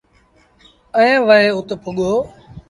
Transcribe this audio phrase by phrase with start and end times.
[0.97, 2.11] ائيٚݩ وهي اُت پُڳو۔